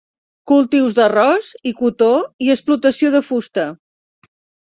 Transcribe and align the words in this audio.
Cultius 0.51 0.95
d'arròs 0.99 1.49
i 1.71 1.73
cotó 1.81 2.09
i 2.45 2.49
explotació 2.55 3.11
de 3.17 3.21
fusta. 3.27 3.67